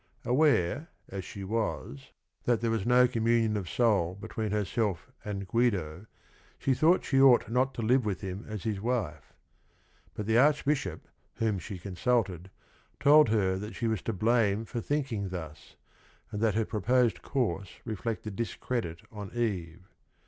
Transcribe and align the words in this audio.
Aware, 0.25 0.89
as 1.09 1.23
she 1.23 1.43
was, 1.43 2.09
that 2.45 2.59
there 2.59 2.71
was 2.71 2.87
no 2.87 3.07
communion 3.07 3.51
112 3.53 3.55
THE 3.55 3.61
RING 3.61 4.07
AND 4.07 4.15
THE 4.15 4.25
BOOK 4.25 4.27
of 4.27 4.33
soul 4.33 4.45
between 4.75 4.85
herself 4.89 5.11
and 5.23 5.47
Guido 5.47 6.05
she 6.57 6.73
thought 6.73 7.05
she 7.05 7.21
ought 7.21 7.51
not 7.51 7.75
to 7.75 7.83
live 7.83 8.03
with 8.03 8.21
him 8.21 8.43
as 8.47 8.63
his 8.63 8.81
wife. 8.81 9.33
But 10.15 10.25
the 10.25 10.39
Archbishop, 10.39 11.07
whom 11.35 11.59
she 11.59 11.77
consulted, 11.77 12.49
told 12.99 13.29
her 13.29 13.59
that 13.59 13.75
she 13.75 13.85
was 13.87 14.01
to 14.01 14.13
blame 14.13 14.65
for 14.65 14.81
thinking 14.81 15.29
thus, 15.29 15.75
and 16.31 16.41
that 16.41 16.55
her 16.55 16.65
proposed 16.65 17.21
course 17.21 17.69
reflected 17.85 18.35
discredit 18.35 19.03
on 19.11 19.29
Eve. 19.35 19.87